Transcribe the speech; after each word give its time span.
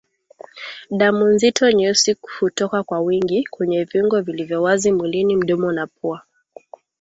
Damu 0.89 1.25
nzito 1.33 1.71
nyeusi 1.71 2.15
hutoka 2.39 2.83
kwa 2.83 2.99
wingi 3.01 3.47
kwenye 3.51 3.83
viungo 3.83 4.21
vilivyo 4.21 4.63
wazi 4.63 4.91
mwilini 4.91 5.35
mdomo 5.35 5.71
na 5.71 5.87
pua 5.87 6.21